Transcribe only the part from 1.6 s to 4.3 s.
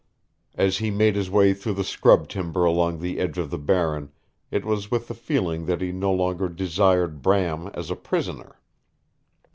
the scrub timber along the edge of the Barren